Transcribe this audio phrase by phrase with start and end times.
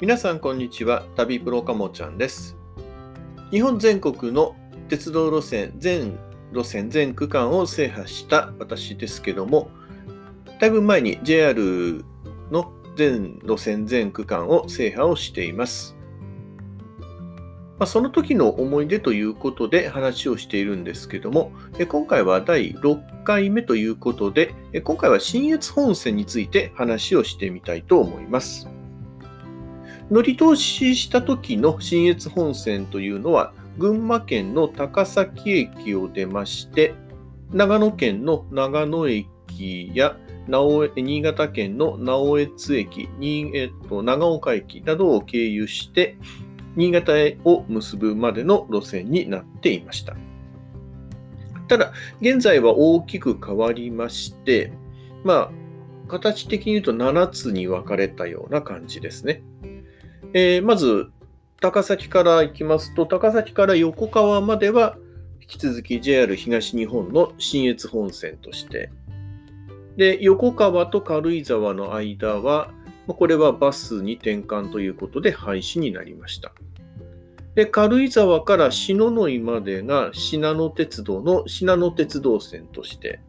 [0.00, 1.04] 皆さんこんにちは。
[1.14, 2.56] 旅プロかもちゃんです。
[3.50, 4.56] 日本全国の
[4.88, 6.18] 鉄道路線全
[6.54, 9.68] 路線全区間を制覇した私ですけども
[10.58, 12.02] だいぶ前に JR
[12.50, 15.94] の全路線全区間を制覇をしています。
[17.78, 21.52] ま、その時の思い出ということで話をしているんですけども、
[21.88, 28.66] 今回は第6回目ということで、今回は新越本線について話をしてみたいと思います。
[30.10, 36.94] 乗り通しした時の新越本線というのは、群馬県の高崎駅を出まして、
[37.52, 40.16] 長野県の長野駅や
[40.48, 43.08] 新潟県の直江津駅、
[43.54, 46.16] えっと、長岡駅などを経由して、
[46.74, 50.16] 新潟へを結ぶまでの路線になっていました。
[51.68, 54.72] ただ、現在は大きく変わりまして、
[55.22, 55.50] まあ、
[56.08, 59.42] 形的に言うと7つに分かれたような感じですね。
[60.32, 61.10] えー、まず、
[61.60, 64.96] 高崎から行きますと、高崎から横川までは、
[65.40, 68.90] 引き続き JR 東日本の信越本線として、
[69.96, 72.70] で、横川と軽井沢の間は、
[73.06, 76.52] これはバスに転換ということで廃止になりました。
[77.54, 83.20] で軽井沢から篠ノ井までが信濃鉄道の信濃鉄道線として、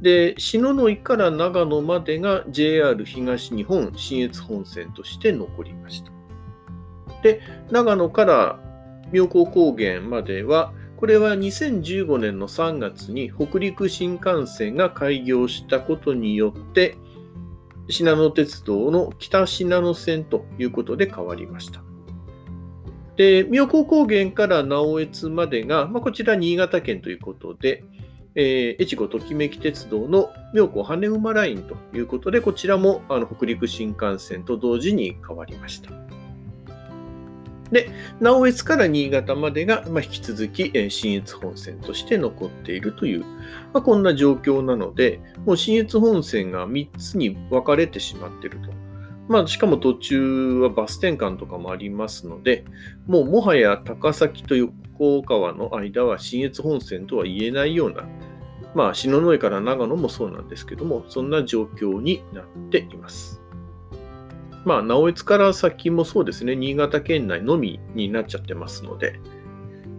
[0.00, 6.12] で篠ノ井から長野までが JR 東日本信越本線として残りました。
[7.22, 8.60] で、長野から
[9.12, 16.96] 妙高高原までは、これは2015年の3月に北陸新幹線が開業したことによって、
[17.88, 21.82] 信濃鉄道の北信濃線ということで変わりました。
[23.16, 27.82] で、妙高高原から直江津までが、まあ、こちら新潟県ということで、
[28.34, 35.90] えー、越後ときめき鉄道の妙高羽馬ラインということで、こちらもあの北陸新幹線と同時に変わりました。
[37.70, 43.24] で、直江津から新潟までが、まあ、引き続き、えー、新越本線として残っているという、
[43.72, 48.70] まあ、こんな状況なので、もう新越本線が3つに分かれてしまっていると。
[49.28, 52.64] まあ、しかも途中はバス転換とかもありますので、
[53.06, 58.04] もうもはや高崎と横川の間は新越本線とは言えないような、
[58.74, 63.42] まあ、篠ノ井から長野もそうなんですけども、そんな状況になっています。
[64.64, 69.20] まあ、直江津から先もそうですね、新潟県内のみになっちゃってますので、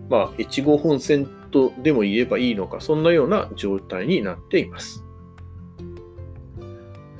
[0.09, 5.05] まあ、越後本線とでも言えばいいのか、そんなような状態になっています。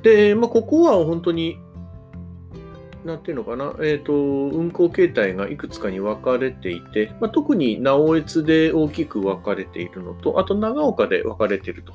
[0.02, 1.58] で、まあ、ここは本当に、
[3.04, 11.94] なんていうのかな、えっ、ー、と、運行形態がいくつかに分かれていて、まあ、特に直江津で大きく分かれているのと、あと長岡で分かれていると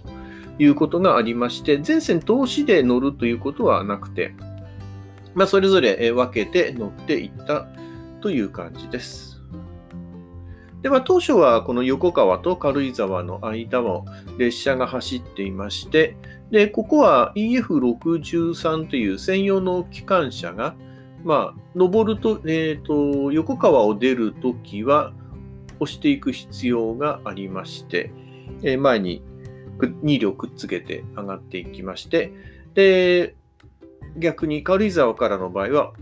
[0.57, 4.33] いうことがありまして、全線通しで乗るということはなくて、
[5.35, 7.67] まあ、それぞれ分けて乗っていった
[8.21, 9.35] という感じです。
[10.81, 14.05] で、まあ、当初はこの横川と軽井沢の間を
[14.37, 16.17] 列車が走っていまして、
[16.51, 20.75] で、ここは EF63 という専用の機関車が、
[21.25, 25.11] まあ、登ると、えっ、ー、と、横川を出るときは、
[25.79, 28.11] 押していく必要がありまして、
[28.61, 29.23] えー、前に
[29.79, 32.31] 2両くっつけて上がっていきまして、
[32.75, 33.35] で、
[34.17, 35.93] 逆に軽井沢からの場合は、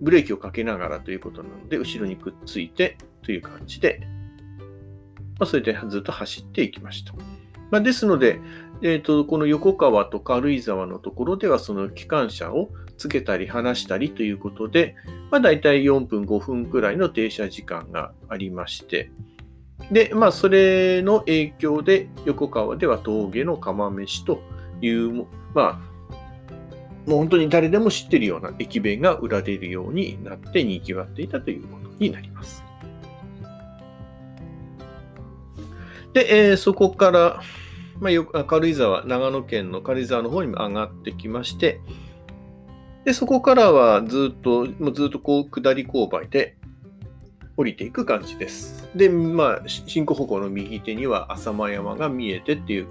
[0.00, 4.06] ブレーキをかけながらということなので、後ろにくっついてという感じで、
[5.40, 7.14] まあ、それでずっと走っていきました。
[7.70, 8.40] まあ、ですので、
[8.82, 14.94] えーと、この横川と軽井沢のところでは、その機関車をつけたり離したりということで、
[15.30, 19.10] まあ、大体4分、5分くらいの停車時間がありまして、
[19.90, 24.40] で、まあ、それの影響で、横川では峠の釜飯と
[24.80, 25.94] いう、まあ、
[27.06, 32.64] もう本当に誰でも知ってるような駅弁が売られるようになって賑わっていたということになります。
[36.14, 37.42] で、えー、そこから、
[38.00, 41.80] まあ、軽井沢、長野県の軽井沢の方にも上がってきまして、
[43.04, 46.56] で、そこからはずっと、もうずっとこう下り勾配で
[47.56, 48.88] 降りていく感じです。
[48.94, 52.86] で、まあ、進行方向の右手には浅間山が見えてっていう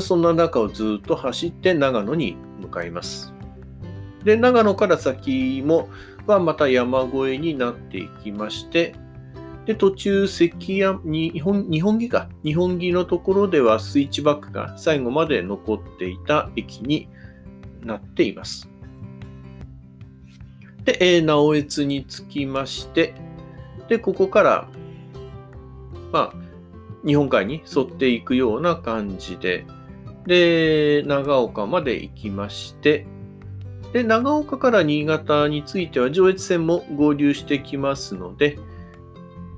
[0.00, 3.32] そんな中をずっと走って長野に向かいます。
[4.22, 5.88] で、長野から先も
[6.26, 8.94] はまた山越えになっていきまして、
[9.68, 12.30] で、途中、関山、日本、日本木か。
[12.42, 17.06] 日本木のところではスイッチバックが最後まで残っていた駅に
[17.82, 18.66] なっています。
[20.84, 23.12] で、えー、直江津に着きまして、
[23.90, 24.68] で、ここから、
[26.12, 29.66] まあ、日本海に沿っていくような感じで、
[30.26, 33.06] で、長岡まで行きまして、
[33.92, 38.58] で、長岡から新潟については上越線も合流してきますので、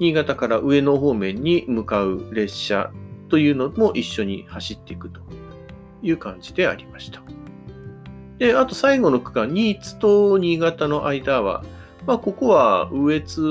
[0.00, 2.90] 新潟から上野方面に向かう列車
[3.28, 5.20] というのも一緒に走っていくと
[6.02, 7.22] いう感じでありました。
[8.38, 11.62] で、あと最後の区間、新津と新潟の間は、
[12.06, 13.42] まあ、ここは羽越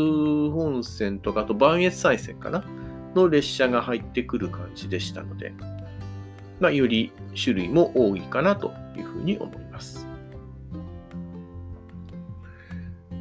[0.51, 2.66] 本線とか、あと磐越西線かな
[3.13, 5.54] の列車が入ってくる感じでしたので、
[6.60, 10.07] まあ、より種類も多いかなというふうに思います。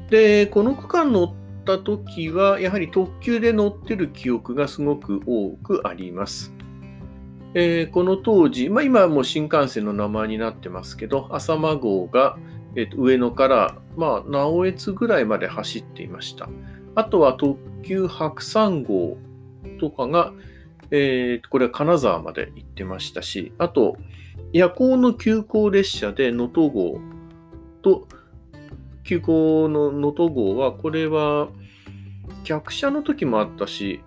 [0.09, 1.35] で、この区間乗
[1.75, 6.55] った時は、やはり特急で乗ってる記憶がすごく多くあります。
[7.55, 12.38] えー、この当時、まあ、今はもう新幹線の名前になってますけど、浅間号が、
[12.75, 16.49] えー、と上野から、まあ、直江津ぐらいまで走っていました。
[16.94, 19.19] あとは特急白山号
[19.81, 20.32] とかが、
[20.91, 23.97] えー、これは金沢まで行ってましたし、あと、
[24.53, 27.00] 夜行の急行列車で能登号
[27.82, 28.09] と、
[29.08, 31.49] 急行の能登号は、これは
[32.44, 34.02] 客車の時もあったし、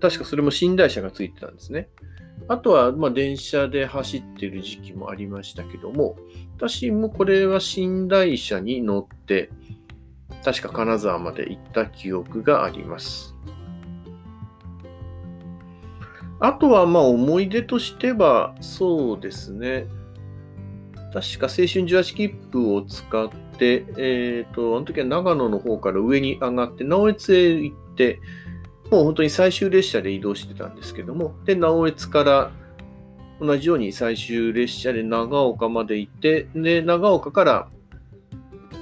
[0.00, 1.90] 確かそれも寝台車がついてたんですね。
[2.48, 6.16] あとは、ま、電車で走ってる時期もありましたけども、
[6.56, 9.50] 私もこれは寝台車に乗って、
[10.42, 13.34] 確か金沢まで行った記憶があります。
[16.40, 19.86] あとは、まあ、思い出としては、そうですね。
[21.12, 28.20] 確か青春18切符を使って、えっ、ー、と、あの時は長野の方から上に上がって、直江津へ行って、
[28.90, 32.50] もう本当に最終列車で移動してたんですけども、で、直江津から
[33.40, 37.68] 同じように最終列車で長岡まで行って、で、長岡から、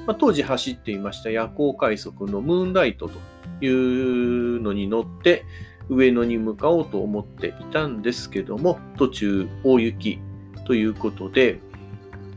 [0.06, 3.18] まあ、当時走っていました夜行快速のムーンライトと
[3.64, 5.44] いうのに乗って、
[5.88, 10.18] 上野に向かおうと思っていたんですけども、途中大雪
[10.66, 11.60] ということで、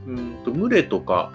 [0.08, 1.32] うんと群れとか、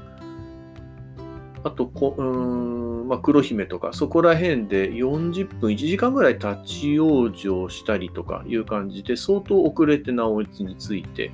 [1.65, 11.33] あとこ、うんまあ、黒姫とか、そこら辺で40分、1時間ぐらい立ち往生したりとかいう感じで、相当遅れて直江津について、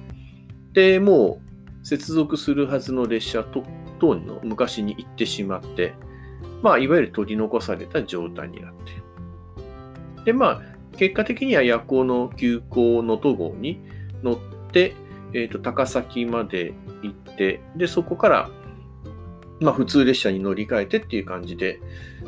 [0.73, 1.41] で、も
[1.82, 3.65] う接続するはずの列車と
[3.99, 5.94] 等の昔に行ってしまって、
[6.62, 8.75] まあ、いわゆる取り残された状態になっ
[10.17, 10.25] て。
[10.25, 10.62] で、まあ、
[10.97, 13.81] 結果的には夜行の急行の都号に
[14.23, 14.38] 乗っ
[14.73, 14.94] て、
[15.32, 16.73] えっ、ー、と、高崎まで
[17.03, 18.50] 行って、で、そこから、
[19.60, 21.80] まあ、普通列車に乗り換えてっていう感じで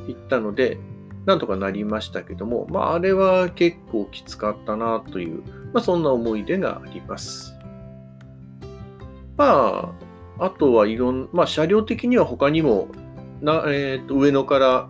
[0.07, 0.79] 行ったので、
[1.25, 5.43] なんとかなりましたけども、まあ、あれは結構きつかったなという、
[5.73, 7.55] まあ、そんな思い出があります。
[9.37, 9.95] ま
[10.39, 12.89] あ、あとはいろん、まあ、車両的には他にも、
[13.41, 14.89] なえー、と上野から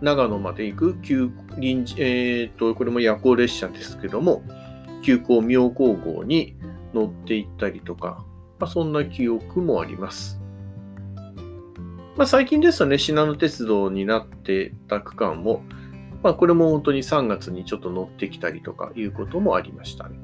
[0.00, 4.42] 長野まで行く急臨時、えっ、ー、と、これも夜行列車ですけども、
[5.02, 6.56] 急行妙高号に
[6.94, 8.24] 乗って行ったりとか、
[8.58, 10.41] まあ、そんな記憶もあります。
[12.16, 15.62] まあ、最近ですとね、信濃鉄道になってた区間も、
[16.22, 20.18] まあ、これも本当に3月にちょっと乗ってきたりとかいうこともありましたね。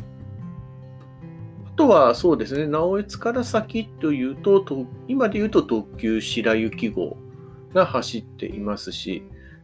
[1.67, 4.65] あとはそうですね、直江津から先というと、
[5.07, 7.17] 今で言うと特急白雪号
[7.73, 9.23] が走っていますし、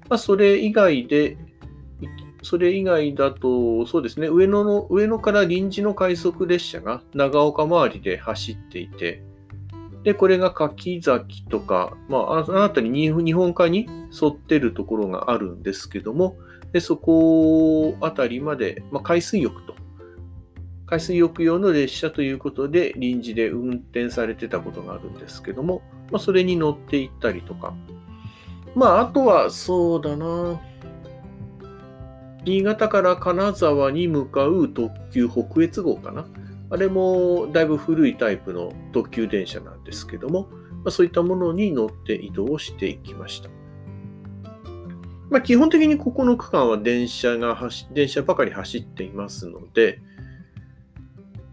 [0.09, 1.37] まあ、それ以外で、
[2.43, 9.23] それ以外だと、そうですね、上野の、上野から臨時の快速列車が長岡周りで走っていて、
[10.04, 16.37] で、これが柿崎とか、まあ、あの辺りに日本海に沿ってるところがあるんですけども、
[16.73, 19.75] でそこあたりまで、まあ、海水浴と、
[20.87, 25.82] 海水浴用の列車ということで臨時で運転されてたことがあるんですけども、
[26.12, 27.75] まあ、それに乗っていったりとか、
[28.75, 30.61] まあ、あとは、そうだな。
[32.44, 36.26] 新潟から金沢に向かう特急北越号かな。
[36.71, 40.49] あれもだいぶ古いタイプの特急電車なんですけども、
[40.85, 43.50] ま、そういったものに乗って移動していきました。
[45.30, 50.00] まあ、基本的にここの区間は電車が走、電車ばかり走っていますので、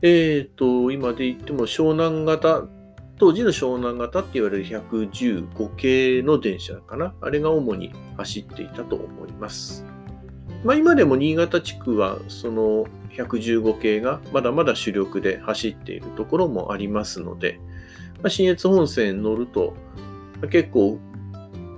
[0.01, 2.67] えっ、ー、と、今で言っても湘南型
[3.21, 7.13] 当時の湘南型って言われる115系の電車かな。
[7.21, 9.85] あれが主に走っていたと思います。
[10.63, 12.85] まあ、今でも新潟地区はその
[13.17, 17.59] 115系がまだまだ主力で走っているところもありますので、
[18.17, 19.73] まあ、新越本線に乗ると
[20.49, 20.99] 結構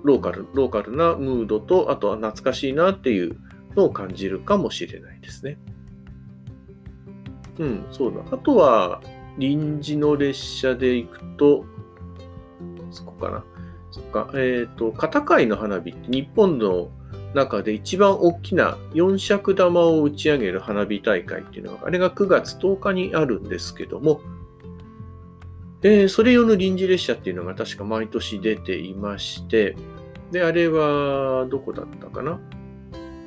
[0.04, 3.38] ローカル、ローカルなムードと、あとは懐かしいなっていう
[3.76, 5.58] のを感じるかもしれないですね。
[7.58, 8.20] うん、そうだ。
[8.32, 9.02] あとは、
[9.38, 11.66] 臨時の列車で行くと、
[12.92, 13.46] そこかな。
[13.92, 14.30] そっか。
[14.34, 16.90] えっ、ー、と、片貝の花火って日本の
[17.34, 24.22] 中で一番大きな4尺玉を打ち上げる花火大会っていうのが、あれが9月10日にあるんですけども、
[25.82, 29.76] で、それ用の臨時列車っていうのが確か毎年出ていまして、
[30.32, 32.40] で、あれはどこだったかな？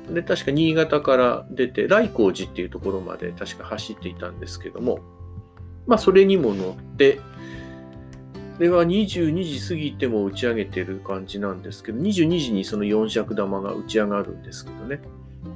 [0.09, 4.99] で、確か新潟から出て、来光寺っていうところまで確か走っていたんですけども、
[5.85, 7.19] まあ、それにも乗って、
[8.59, 14.99] では22時過ぎても打ち上げてる感じなんですけど、22時にその4尺玉が打ち上がるんですけどね。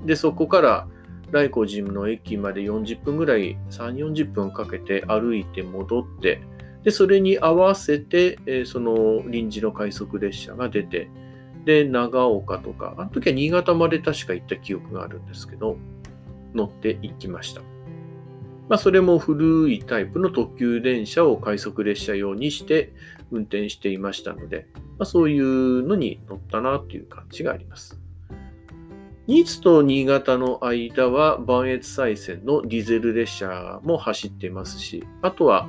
[0.05, 0.87] で、そこから
[1.31, 6.41] 来光寺の駅まで40分ぐらい、3、40分かけて歩いて戻って、
[6.83, 11.09] で、それに合わせて、え、その臨時の快速列車が出て、
[11.65, 15.77] で、長岡とか、あの時は新潟まで確か行った記憶があるんですけど、
[16.53, 17.61] 乗って行きました。
[18.71, 22.93] まあ、それも古いタイプの特急電車を快速列車用にして
[23.29, 24.65] 運転していましたので、
[24.97, 27.99] まあ、そういうのに乗ったなという感じがあります。
[29.27, 35.67] 新津と新潟の間は、磐越西線のディゼル列車も走っていますし、あとは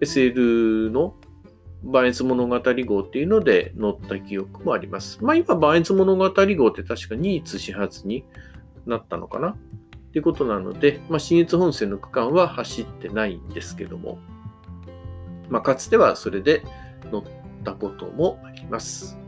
[0.00, 1.14] SL の
[1.84, 5.24] 磐越物語号っていうので乗った記憶もあります。
[5.24, 8.24] まあ今、磐越物語号って確か新津始発に
[8.84, 9.56] なったのかな
[10.18, 14.18] いうことなので、まあ、新越本線の区間は走ってないんですけども、
[15.48, 16.62] まあ、かつてはそれで
[17.10, 17.22] 乗っ
[17.64, 19.18] たこともあります。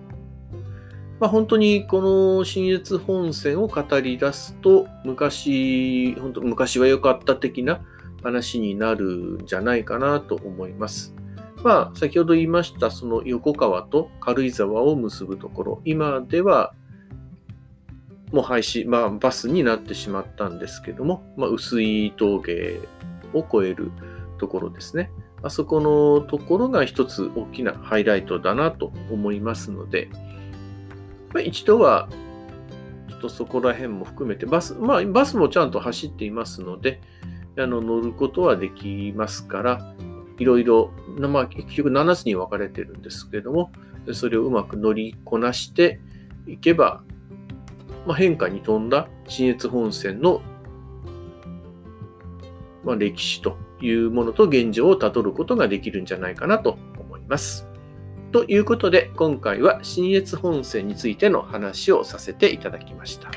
[1.19, 7.81] まあ、本当にこの新越本線を語り出すと、昔、本当昔は良かった的な
[8.23, 11.15] 話になるんじゃないかなと思います。
[11.63, 16.73] まあ、先ほど言いました、その横川と軽井沢を結ぶところ、今では
[18.33, 22.81] もう廃止、まあ、バスになってしまったんですけども、まあ、薄い峠
[23.35, 23.91] を越える
[24.39, 25.11] ところですね。
[25.43, 30.09] あそこのところが一つ大きなハイライトだなと思いますので、
[31.33, 32.09] まあ、一度は、
[33.09, 37.01] ちょっとそこら辺も含めて、バス、まあ、バスもちゃんと走っていますので、
[37.59, 39.95] あの乗ることはできますから、
[40.39, 43.73] いろいろ、まあ、結局7つに分かれてるんですけども、
[44.13, 46.01] それをうまく乗りこなして
[46.47, 47.03] いけば、
[48.07, 50.43] まあ、変化に富んだ信越本線の、
[52.85, 57.67] まあ、歴史というものと現状をたどることができるんじゃないかなと思います。
[58.33, 63.31] ということで、今回は信越本線についての話をさせていただきました。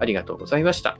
[0.00, 0.98] ありがとうございました。